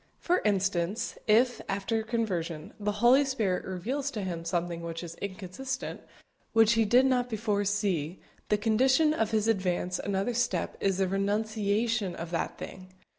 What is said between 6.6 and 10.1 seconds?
he did not before see the condition of his advance